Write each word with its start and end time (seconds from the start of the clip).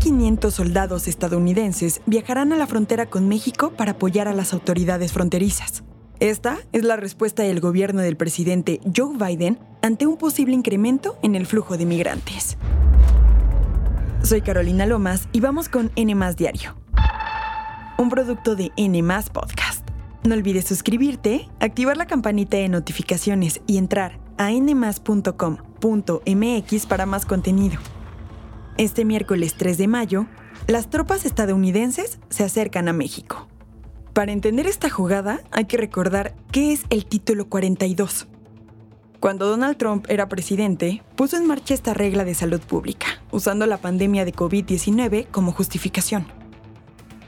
1.500 0.00 0.50
soldados 0.50 1.08
estadounidenses 1.08 2.00
viajarán 2.06 2.54
a 2.54 2.56
la 2.56 2.66
frontera 2.66 3.04
con 3.06 3.28
México 3.28 3.72
para 3.76 3.92
apoyar 3.92 4.28
a 4.28 4.34
las 4.34 4.54
autoridades 4.54 5.12
fronterizas. 5.12 5.84
Esta 6.20 6.56
es 6.72 6.84
la 6.84 6.96
respuesta 6.96 7.42
del 7.42 7.60
gobierno 7.60 8.00
del 8.00 8.16
presidente 8.16 8.80
Joe 8.96 9.16
Biden 9.18 9.58
ante 9.82 10.06
un 10.06 10.16
posible 10.16 10.54
incremento 10.54 11.18
en 11.22 11.34
el 11.34 11.44
flujo 11.46 11.76
de 11.76 11.84
migrantes. 11.84 12.56
Soy 14.22 14.40
Carolina 14.40 14.86
Lomas 14.86 15.28
y 15.32 15.40
vamos 15.40 15.68
con 15.68 15.90
N 15.96 16.14
Diario, 16.34 16.76
un 17.98 18.08
producto 18.08 18.56
de 18.56 18.70
N 18.76 19.02
Podcast. 19.32 19.86
No 20.24 20.34
olvides 20.34 20.66
suscribirte, 20.66 21.48
activar 21.60 21.96
la 21.98 22.06
campanita 22.06 22.56
de 22.56 22.68
notificaciones 22.68 23.60
y 23.66 23.76
entrar 23.78 24.18
a 24.38 24.50
nmas.com.mx 24.50 25.36
para 26.86 27.06
más 27.06 27.26
contenido. 27.26 27.78
Este 28.80 29.04
miércoles 29.04 29.56
3 29.58 29.76
de 29.76 29.88
mayo, 29.88 30.24
las 30.66 30.88
tropas 30.88 31.26
estadounidenses 31.26 32.18
se 32.30 32.44
acercan 32.44 32.88
a 32.88 32.94
México. 32.94 33.46
Para 34.14 34.32
entender 34.32 34.66
esta 34.66 34.88
jugada 34.88 35.42
hay 35.50 35.66
que 35.66 35.76
recordar 35.76 36.34
qué 36.50 36.72
es 36.72 36.84
el 36.88 37.04
título 37.04 37.46
42. 37.50 38.26
Cuando 39.20 39.50
Donald 39.50 39.76
Trump 39.76 40.06
era 40.08 40.30
presidente, 40.30 41.02
puso 41.14 41.36
en 41.36 41.46
marcha 41.46 41.74
esta 41.74 41.92
regla 41.92 42.24
de 42.24 42.32
salud 42.32 42.60
pública, 42.62 43.22
usando 43.30 43.66
la 43.66 43.76
pandemia 43.76 44.24
de 44.24 44.32
COVID-19 44.32 45.26
como 45.30 45.52
justificación. 45.52 46.26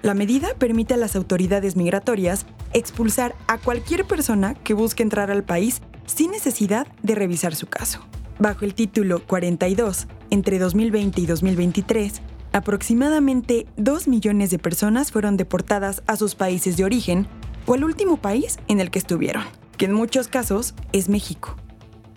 La 0.00 0.14
medida 0.14 0.54
permite 0.58 0.94
a 0.94 0.96
las 0.96 1.16
autoridades 1.16 1.76
migratorias 1.76 2.46
expulsar 2.72 3.34
a 3.46 3.58
cualquier 3.58 4.06
persona 4.06 4.54
que 4.54 4.72
busque 4.72 5.02
entrar 5.02 5.30
al 5.30 5.44
país 5.44 5.82
sin 6.06 6.30
necesidad 6.30 6.86
de 7.02 7.14
revisar 7.14 7.54
su 7.54 7.66
caso. 7.66 8.00
Bajo 8.42 8.64
el 8.64 8.74
título 8.74 9.24
42, 9.24 10.08
entre 10.30 10.58
2020 10.58 11.20
y 11.20 11.26
2023, 11.26 12.22
aproximadamente 12.52 13.68
2 13.76 14.08
millones 14.08 14.50
de 14.50 14.58
personas 14.58 15.12
fueron 15.12 15.36
deportadas 15.36 16.02
a 16.08 16.16
sus 16.16 16.34
países 16.34 16.76
de 16.76 16.82
origen 16.82 17.28
o 17.66 17.74
al 17.74 17.84
último 17.84 18.16
país 18.16 18.58
en 18.66 18.80
el 18.80 18.90
que 18.90 18.98
estuvieron, 18.98 19.44
que 19.76 19.84
en 19.84 19.92
muchos 19.92 20.26
casos 20.26 20.74
es 20.90 21.08
México. 21.08 21.54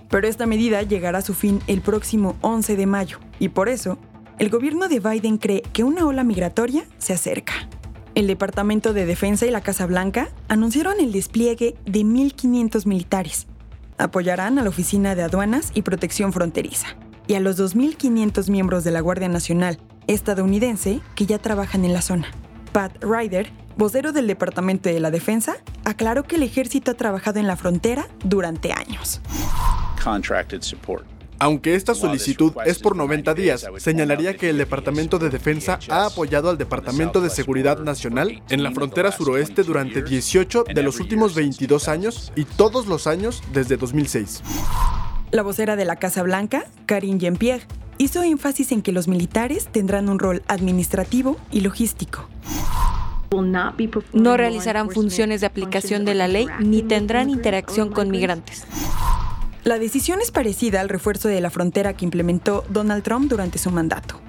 Pero 0.09 0.28
esta 0.28 0.48
medida 0.48 0.82
llegará 0.82 1.20
a 1.20 1.22
su 1.22 1.36
fin 1.36 1.62
el 1.67 1.82
próximo 1.82 2.38
11 2.42 2.76
de 2.76 2.88
mayo 2.88 3.20
y 3.38 3.50
por 3.50 3.70
eso 3.70 4.00
el 4.39 4.50
gobierno 4.50 4.88
de 4.88 5.02
Biden 5.02 5.38
cree 5.38 5.62
que 5.73 5.84
una 5.84 6.08
ola 6.08 6.23
migratoria 6.23 6.88
se 6.98 7.14
acerca. 7.14 7.54
El 8.16 8.26
Departamento 8.26 8.94
de 8.94 9.06
Defensa 9.06 9.45
y 9.45 9.52
la 9.52 9.62
Casa 9.62 9.86
Blanca 9.86 10.30
anunciaron 10.48 11.00
el 11.00 11.12
despliegue 11.12 11.76
de 11.86 12.00
1.500 12.00 12.88
militares. 12.88 13.45
Apoyarán 13.98 14.60
a 14.60 14.64
la 14.64 14.70
Oficina 14.70 15.16
de 15.16 15.24
Aduanas 15.24 15.72
y 15.74 15.82
Protección 15.82 16.34
Fronteriza 16.34 16.88
y 17.28 17.36
a 17.36 17.40
los 17.40 17.58
2.500 17.60 18.50
miembros 18.50 18.84
de 18.84 18.92
la 18.92 19.00
Guardia 19.00 19.30
Nacional 19.30 19.80
estadounidense 20.08 21.02
que 21.16 21.26
ya 21.26 21.40
trabajan 21.40 21.86
en 21.86 21.94
la 21.94 22.02
zona. 22.02 22.28
Pat 22.72 23.04
Ryder, 23.04 23.52
vocero 23.78 24.12
del 24.12 24.28
Departamento 24.28 24.90
de 24.90 25.00
la 25.00 25.12
Defensa, 25.12 25.56
aclaró 25.86 26.23
que 26.23 26.36
el 26.36 26.44
ejército 26.44 26.92
ha 26.92 26.96
trabajado 26.96 27.40
en 27.40 27.48
la 27.48 27.56
frontera 27.56 28.08
durante 28.23 28.73
años. 28.73 29.22
Aunque 31.46 31.76
esta 31.76 31.94
solicitud 31.94 32.54
es 32.66 32.80
por 32.80 32.96
90 32.96 33.36
días, 33.36 33.68
señalaría 33.78 34.36
que 34.36 34.50
el 34.50 34.58
Departamento 34.58 35.20
de 35.20 35.30
Defensa 35.30 35.78
ha 35.92 36.08
apoyado 36.08 36.50
al 36.50 36.58
Departamento 36.58 37.22
de 37.22 37.30
Seguridad 37.30 37.78
Nacional 37.78 38.42
en 38.50 38.64
la 38.64 38.72
frontera 38.72 39.12
suroeste 39.12 39.62
durante 39.62 40.02
18 40.02 40.64
de 40.73 40.82
los 40.82 41.00
últimos 41.00 41.36
22 41.36 41.88
años 41.88 42.34
y 42.36 42.46
todos 42.46 42.88
los 42.88 43.06
años 43.06 43.44
desde 43.54 43.78
2006. 43.78 44.42
La 45.30 45.44
vocera 45.44 45.76
de 45.76 45.86
la 45.86 45.98
Casa 45.98 46.23
Blanca, 46.23 46.66
Karine 46.88 47.20
Jean-Pierre, 47.20 47.68
hizo 48.00 48.23
énfasis 48.23 48.72
en 48.72 48.82
que 48.82 48.92
los 48.92 49.08
militares 49.08 49.68
tendrán 49.72 50.10
un 50.10 50.18
rol 50.18 50.42
administrativo 50.48 51.38
y 51.52 51.62
logístico. 51.62 52.28
No 54.14 54.36
realizarán 54.36 54.90
funciones 54.90 55.42
de 55.42 55.48
aplicación 55.48 56.05
de 56.05 56.16
la 56.16 56.28
ley 56.28 56.48
ni 56.60 56.82
tendrán 56.82 57.30
interacción 57.30 57.92
con 57.92 58.10
migrantes. 58.10 58.64
La 59.65 59.80
decisión 59.80 60.21
es 60.21 60.30
parecida 60.30 60.80
al 60.80 60.89
refuerzo 60.89 61.27
de 61.27 61.42
la 61.42 61.49
frontera 61.49 61.98
que 61.98 62.05
implementó 62.05 62.64
Donald 62.70 63.02
Trump 63.02 63.27
durante 63.27 63.58
su 63.58 63.71
mandato. 63.71 64.21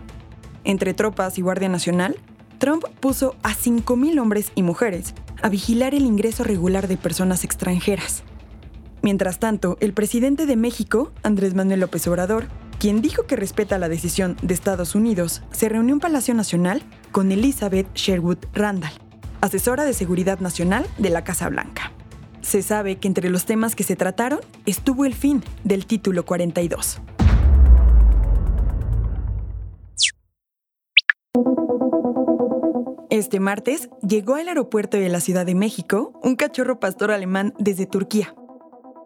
Entre 0.64 0.94
tropas 0.94 1.36
y 1.36 1.42
Guardia 1.42 1.68
Nacional, 1.68 2.16
Trump 2.56 2.84
puso 3.00 3.36
a 3.42 3.50
5.000 3.50 4.18
hombres 4.18 4.50
y 4.54 4.62
mujeres 4.62 5.12
a 5.42 5.50
vigilar 5.50 5.94
el 5.94 6.06
ingreso 6.06 6.42
regular 6.42 6.88
de 6.88 6.96
personas 6.96 7.44
extranjeras. 7.44 8.22
Mientras 9.02 9.38
tanto, 9.38 9.76
el 9.80 9.92
presidente 9.92 10.46
de 10.46 10.56
México, 10.56 11.12
Andrés 11.22 11.54
Manuel 11.54 11.80
López 11.80 12.08
Obrador, 12.08 12.46
quien 12.78 13.02
dijo 13.02 13.26
que 13.26 13.36
respeta 13.36 13.76
la 13.76 13.90
decisión 13.90 14.38
de 14.40 14.54
Estados 14.54 14.94
Unidos, 14.94 15.42
se 15.50 15.68
reunió 15.68 15.92
en 15.92 16.00
Palacio 16.00 16.32
Nacional 16.32 16.82
con 17.12 17.30
Elizabeth 17.30 17.94
Sherwood 17.94 18.38
Randall, 18.54 18.94
asesora 19.42 19.84
de 19.84 19.92
Seguridad 19.92 20.40
Nacional 20.40 20.86
de 20.96 21.10
la 21.10 21.24
Casa 21.24 21.50
Blanca. 21.50 21.92
Se 22.46 22.62
sabe 22.62 22.94
que 22.94 23.08
entre 23.08 23.28
los 23.28 23.44
temas 23.44 23.74
que 23.74 23.82
se 23.82 23.96
trataron 23.96 24.38
estuvo 24.66 25.04
el 25.04 25.14
fin 25.14 25.42
del 25.64 25.84
título 25.84 26.24
42. 26.24 27.00
Este 33.10 33.40
martes 33.40 33.88
llegó 34.06 34.36
al 34.36 34.46
aeropuerto 34.46 34.96
de 34.96 35.08
la 35.08 35.18
Ciudad 35.18 35.44
de 35.44 35.56
México 35.56 36.12
un 36.22 36.36
cachorro 36.36 36.78
pastor 36.78 37.10
alemán 37.10 37.52
desde 37.58 37.86
Turquía. 37.86 38.36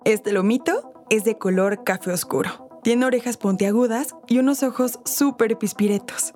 Este 0.05 0.33
lomito 0.33 0.93
es 1.09 1.25
de 1.25 1.39
color 1.39 1.83
café 1.83 2.13
oscuro. 2.13 2.69
Tiene 2.83 3.07
orejas 3.07 3.39
puntiagudas 3.39 4.17
y 4.29 4.39
unos 4.39 4.63
ojos 4.63 5.01
súper 5.07 5.57
pispiretos. 5.57 6.35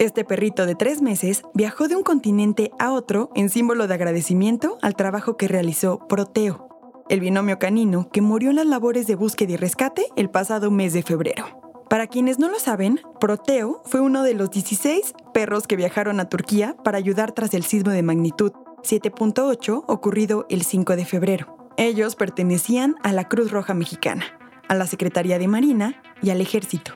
Este 0.00 0.24
perrito 0.24 0.64
de 0.64 0.74
tres 0.74 1.02
meses 1.02 1.42
viajó 1.52 1.86
de 1.86 1.94
un 1.94 2.02
continente 2.02 2.70
a 2.78 2.90
otro 2.90 3.30
en 3.34 3.50
símbolo 3.50 3.86
de 3.86 3.92
agradecimiento 3.92 4.78
al 4.80 4.96
trabajo 4.96 5.36
que 5.36 5.46
realizó 5.46 6.08
Proteo, 6.08 7.04
el 7.10 7.20
binomio 7.20 7.58
canino 7.58 8.08
que 8.10 8.22
murió 8.22 8.48
en 8.48 8.56
las 8.56 8.64
labores 8.64 9.06
de 9.06 9.14
búsqueda 9.14 9.52
y 9.52 9.56
rescate 9.58 10.06
el 10.16 10.30
pasado 10.30 10.70
mes 10.70 10.94
de 10.94 11.02
febrero. 11.02 11.44
Para 11.90 12.06
quienes 12.06 12.38
no 12.38 12.48
lo 12.48 12.58
saben, 12.58 13.02
Proteo 13.20 13.82
fue 13.84 14.00
uno 14.00 14.22
de 14.22 14.32
los 14.32 14.50
16 14.50 15.12
perros 15.34 15.66
que 15.66 15.76
viajaron 15.76 16.18
a 16.18 16.30
Turquía 16.30 16.76
para 16.82 16.96
ayudar 16.96 17.32
tras 17.32 17.52
el 17.52 17.64
sismo 17.64 17.90
de 17.90 18.02
magnitud 18.02 18.52
7.8 18.82 19.84
ocurrido 19.86 20.46
el 20.48 20.62
5 20.62 20.96
de 20.96 21.04
febrero. 21.04 21.70
Ellos 21.76 22.16
pertenecían 22.16 22.94
a 23.02 23.12
la 23.12 23.28
Cruz 23.28 23.50
Roja 23.50 23.74
Mexicana, 23.74 24.24
a 24.66 24.74
la 24.74 24.86
Secretaría 24.86 25.38
de 25.38 25.48
Marina 25.48 26.00
y 26.22 26.30
al 26.30 26.40
Ejército. 26.40 26.92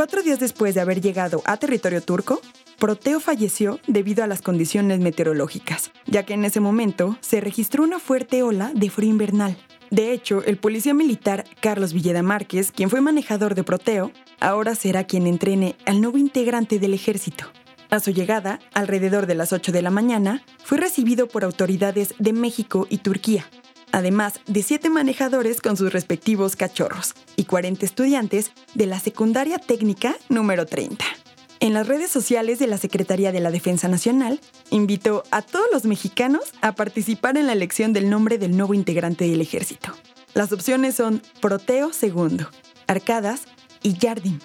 Cuatro 0.00 0.22
días 0.22 0.40
después 0.40 0.74
de 0.74 0.80
haber 0.80 1.02
llegado 1.02 1.42
a 1.44 1.58
territorio 1.58 2.00
turco, 2.00 2.40
Proteo 2.78 3.20
falleció 3.20 3.80
debido 3.86 4.24
a 4.24 4.26
las 4.26 4.40
condiciones 4.40 4.98
meteorológicas, 4.98 5.90
ya 6.06 6.24
que 6.24 6.32
en 6.32 6.46
ese 6.46 6.58
momento 6.58 7.18
se 7.20 7.42
registró 7.42 7.84
una 7.84 7.98
fuerte 7.98 8.42
ola 8.42 8.72
de 8.74 8.88
frío 8.88 9.10
invernal. 9.10 9.58
De 9.90 10.14
hecho, 10.14 10.42
el 10.44 10.56
policía 10.56 10.94
militar 10.94 11.44
Carlos 11.60 11.92
Villeda 11.92 12.22
Márquez, 12.22 12.72
quien 12.72 12.88
fue 12.88 13.02
manejador 13.02 13.54
de 13.54 13.62
Proteo, 13.62 14.10
ahora 14.40 14.74
será 14.74 15.04
quien 15.04 15.26
entrene 15.26 15.76
al 15.84 16.00
nuevo 16.00 16.16
integrante 16.16 16.78
del 16.78 16.94
ejército. 16.94 17.44
A 17.90 18.00
su 18.00 18.10
llegada, 18.10 18.58
alrededor 18.72 19.26
de 19.26 19.34
las 19.34 19.52
8 19.52 19.70
de 19.70 19.82
la 19.82 19.90
mañana, 19.90 20.42
fue 20.64 20.78
recibido 20.78 21.28
por 21.28 21.44
autoridades 21.44 22.14
de 22.18 22.32
México 22.32 22.86
y 22.88 22.98
Turquía, 22.98 23.44
además 23.92 24.40
de 24.46 24.62
siete 24.62 24.90
manejadores 24.90 25.60
con 25.60 25.76
sus 25.76 25.92
respectivos 25.92 26.56
cachorros 26.56 27.14
y 27.36 27.44
40 27.44 27.84
estudiantes 27.84 28.52
de 28.74 28.86
la 28.86 29.00
secundaria 29.00 29.58
técnica 29.58 30.16
número 30.28 30.66
30. 30.66 31.04
En 31.60 31.74
las 31.74 31.86
redes 31.86 32.10
sociales 32.10 32.58
de 32.58 32.66
la 32.66 32.78
Secretaría 32.78 33.32
de 33.32 33.40
la 33.40 33.50
Defensa 33.50 33.86
Nacional, 33.86 34.40
invitó 34.70 35.24
a 35.30 35.42
todos 35.42 35.66
los 35.72 35.84
mexicanos 35.84 36.54
a 36.62 36.72
participar 36.72 37.36
en 37.36 37.46
la 37.46 37.52
elección 37.52 37.92
del 37.92 38.08
nombre 38.08 38.38
del 38.38 38.56
nuevo 38.56 38.72
integrante 38.72 39.28
del 39.28 39.42
ejército. 39.42 39.92
Las 40.32 40.52
opciones 40.52 40.94
son 40.94 41.22
Proteo 41.40 41.90
II, 42.00 42.46
Arcadas 42.86 43.42
y 43.82 43.94
Jardín. 43.94 44.40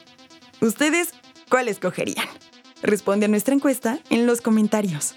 ¿Ustedes 0.60 1.14
cuál 1.48 1.70
escogerían? 1.70 2.28
Responde 2.82 3.28
a 3.28 3.30
nuestra 3.30 3.56
encuesta 3.56 4.00
en 4.10 4.26
los 4.26 4.42
comentarios. 4.42 5.16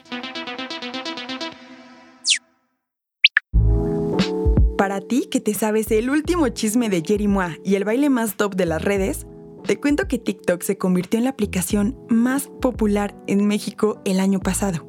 Para 4.79 5.01
ti 5.01 5.27
que 5.29 5.41
te 5.41 5.55
sabes 5.55 5.91
el 5.91 6.09
último 6.09 6.49
chisme 6.51 6.89
de 6.89 7.03
Jerry 7.05 7.27
Moa 7.27 7.59
y 7.65 7.75
el 7.75 7.83
baile 7.83 8.11
más 8.11 8.37
top 8.37 8.55
de 8.55 8.65
las 8.65 8.81
redes, 8.81 9.27
te 9.65 9.81
cuento 9.81 10.07
que 10.07 10.21
TikTok 10.21 10.63
se 10.63 10.79
convirtió 10.79 11.19
en 11.19 11.25
la 11.25 11.31
aplicación 11.31 11.99
más 12.09 12.47
popular 12.47 13.21
en 13.27 13.45
México 13.49 14.01
el 14.05 14.21
año 14.21 14.39
pasado. 14.39 14.87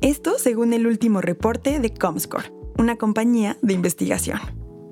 Esto 0.00 0.38
según 0.38 0.72
el 0.72 0.86
último 0.86 1.20
reporte 1.20 1.80
de 1.80 1.92
Comscore, 1.92 2.52
una 2.78 2.94
compañía 2.94 3.58
de 3.60 3.74
investigación. 3.74 4.38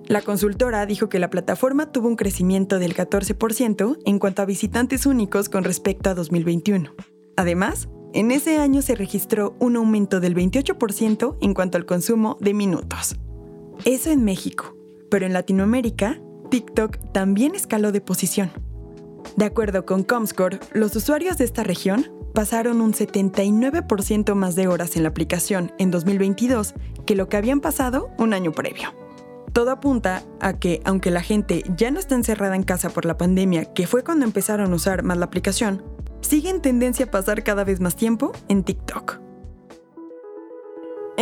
La 0.06 0.22
consultora 0.22 0.84
dijo 0.86 1.08
que 1.08 1.20
la 1.20 1.30
plataforma 1.30 1.92
tuvo 1.92 2.08
un 2.08 2.16
crecimiento 2.16 2.80
del 2.80 2.96
14% 2.96 3.98
en 4.04 4.18
cuanto 4.18 4.42
a 4.42 4.46
visitantes 4.46 5.06
únicos 5.06 5.48
con 5.48 5.62
respecto 5.62 6.10
a 6.10 6.14
2021. 6.14 6.92
Además, 7.36 7.88
en 8.12 8.32
ese 8.32 8.58
año 8.58 8.82
se 8.82 8.96
registró 8.96 9.54
un 9.60 9.76
aumento 9.76 10.18
del 10.18 10.34
28% 10.34 11.36
en 11.40 11.54
cuanto 11.54 11.78
al 11.78 11.86
consumo 11.86 12.38
de 12.40 12.54
minutos. 12.54 13.16
Eso 13.84 14.10
en 14.10 14.22
México, 14.24 14.76
pero 15.10 15.26
en 15.26 15.32
Latinoamérica, 15.32 16.20
TikTok 16.50 16.98
también 17.12 17.56
escaló 17.56 17.90
de 17.90 18.00
posición. 18.00 18.52
De 19.36 19.44
acuerdo 19.44 19.84
con 19.84 20.04
Comscore, 20.04 20.60
los 20.72 20.94
usuarios 20.94 21.36
de 21.38 21.44
esta 21.44 21.64
región 21.64 22.12
pasaron 22.32 22.80
un 22.80 22.92
79% 22.92 24.34
más 24.34 24.54
de 24.54 24.68
horas 24.68 24.94
en 24.94 25.02
la 25.02 25.08
aplicación 25.08 25.72
en 25.78 25.90
2022 25.90 26.74
que 27.06 27.16
lo 27.16 27.28
que 27.28 27.36
habían 27.36 27.60
pasado 27.60 28.10
un 28.18 28.34
año 28.34 28.52
previo. 28.52 28.94
Todo 29.52 29.72
apunta 29.72 30.22
a 30.40 30.60
que, 30.60 30.80
aunque 30.84 31.10
la 31.10 31.20
gente 31.20 31.64
ya 31.76 31.90
no 31.90 31.98
está 31.98 32.14
encerrada 32.14 32.54
en 32.54 32.62
casa 32.62 32.88
por 32.88 33.04
la 33.04 33.18
pandemia, 33.18 33.64
que 33.74 33.88
fue 33.88 34.04
cuando 34.04 34.24
empezaron 34.24 34.72
a 34.72 34.76
usar 34.76 35.02
más 35.02 35.18
la 35.18 35.24
aplicación, 35.24 35.82
sigue 36.20 36.50
en 36.50 36.62
tendencia 36.62 37.06
a 37.06 37.10
pasar 37.10 37.42
cada 37.42 37.64
vez 37.64 37.80
más 37.80 37.96
tiempo 37.96 38.30
en 38.48 38.62
TikTok. 38.62 39.21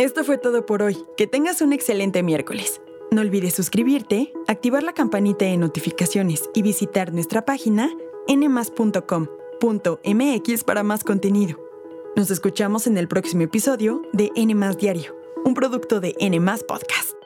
Esto 0.01 0.23
fue 0.23 0.39
todo 0.39 0.65
por 0.65 0.81
hoy. 0.81 0.97
Que 1.15 1.27
tengas 1.27 1.61
un 1.61 1.73
excelente 1.73 2.23
miércoles. 2.23 2.81
No 3.11 3.21
olvides 3.21 3.53
suscribirte, 3.53 4.33
activar 4.47 4.81
la 4.81 4.93
campanita 4.93 5.45
de 5.45 5.57
notificaciones 5.57 6.49
y 6.55 6.63
visitar 6.63 7.13
nuestra 7.13 7.45
página 7.45 7.87
nmas.com.mx 8.27 9.13
para 10.63 10.81
más 10.81 11.03
contenido. 11.03 11.59
Nos 12.15 12.31
escuchamos 12.31 12.87
en 12.87 12.97
el 12.97 13.07
próximo 13.07 13.43
episodio 13.43 14.01
de 14.11 14.31
N 14.35 14.55
Diario, 14.75 15.15
un 15.45 15.53
producto 15.53 15.99
de 15.99 16.15
N 16.17 16.41
Podcast. 16.67 17.20